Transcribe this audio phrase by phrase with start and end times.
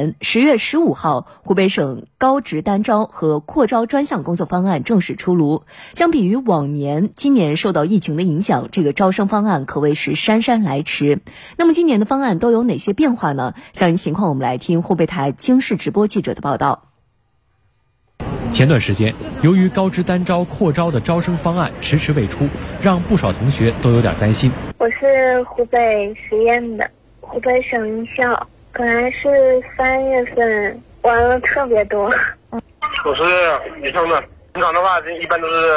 [0.00, 5.64] 嗯，十月十五号，湖北省高职单招和扩招专项工作方案正式出炉。
[5.92, 11.20] 相比于往年，今年受到疫情的影响，这个招生方案可谓是姗姗来迟。
[11.58, 13.52] 那么，今年的方案都有哪些变化呢？
[13.72, 16.84] 详细情况，我们来听湖北台经视直播记者的报道。
[18.54, 22.48] 前段时间，由于高职单招、扩招的招生方案迟迟未出，
[22.80, 24.50] 让不少同学都有点担心。
[24.78, 26.90] 我是湖北十堰的，
[27.20, 28.48] 湖北省艺校。
[28.72, 32.10] 本来是三月份，玩了特别多。
[33.04, 33.22] 我是
[33.80, 35.68] 女生的，平常的话一般都是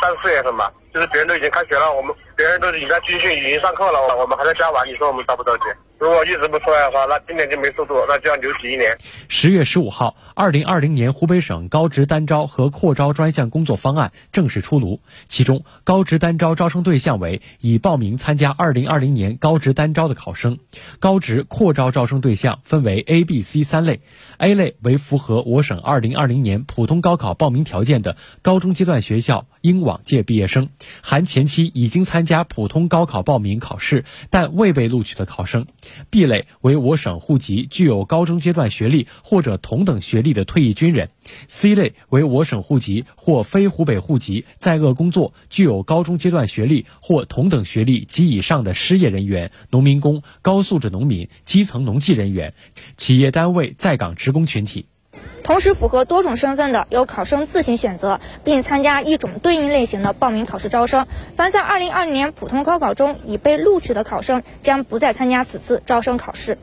[0.00, 5.64] 三四月份吧，就是别人都已经开学了，我们别人都已经在军训，已经上课了，我们还在家玩，你说我们着不着急？
[6.02, 8.98] 如果一直不出来的话，那今年就没速度，那就要留级一年。
[9.28, 14.98] 十月十五号，二零二零年湖北省高职单招和扩招专项工作方案正式出炉。
[15.28, 20.56] 其中，高职单招招生对象为已报名参加二零二零年高职单招的考生；
[20.98, 24.00] 高职扩招招生对象分为 A、B、C 三类。
[24.38, 30.68] A 类为符合我省二零二零年普通高考报名条件的高中阶段学校应往届毕业生，
[31.00, 35.66] 含前期已经参加普通高考报名考试但未被录取的考生。
[36.10, 41.08] B 类为我省户籍、具有高中阶段学历或者同等学历的退役军人
[41.48, 52.54] ；C 类为我省户籍或非湖北户籍在鄂工作、具有高中阶段学历或同等学历及以上的失业人员、农民工、高素质农民、基层农技人员、
[52.96, 54.86] 企业单位在岗职工群体。
[55.42, 61.06] 同时符合多种身份的，由考生自行选择并参加一种对应类型的报名考试招生。
[61.34, 66.58] 凡在2020年普通高考中已被录取的考生，将不再参加此次招生考试。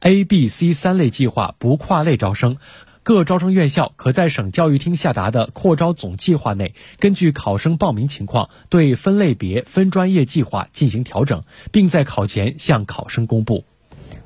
[0.00, 2.58] A、B、C 三类计划不跨类招生，
[3.02, 13.64] 各招生院校可在省教育厅下达的扩招总计划内，根据考生报名情况，对分类别、分专业计划进行调整，并在考前向考生公布。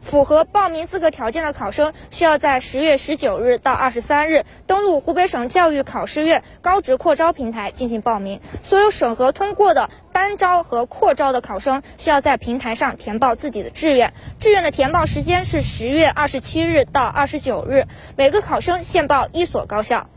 [0.00, 8.40] 符合报名资格条件的考生，需要在十月十九日到二十三日登录湖北省教育考试院高职扩招平台进行报名。
[8.62, 14.12] 所有审核通过的单招和扩招的考生，需要在平台上填报自己的志愿。
[14.38, 17.84] 志愿的填报时间是十月二十七日到二十九日，
[18.16, 20.08] 每个考生限报一所高校。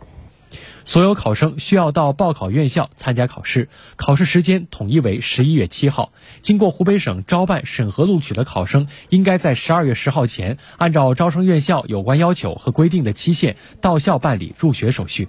[0.84, 6.12] 所有考生需要到报考院校参加考试，考试时间统一为十一月七号。
[6.42, 15.28] 经过湖北省招办审核录取的考生，应该在十二月十号前，按照招生院校有关要求和规定的期限到校办理入学手续。